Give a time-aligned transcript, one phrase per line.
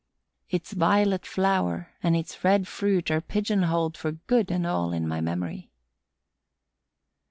[0.49, 5.21] Its violet flower and its red fruit are pigeonholed for good and all in my
[5.21, 5.69] memory.